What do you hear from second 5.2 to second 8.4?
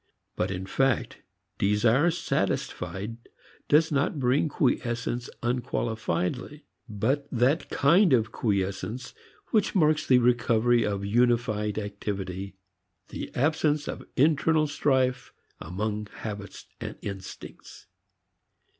unqualifiedly, but that kind of